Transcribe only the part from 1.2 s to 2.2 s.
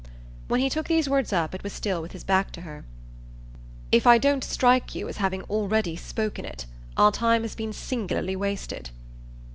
up it was still with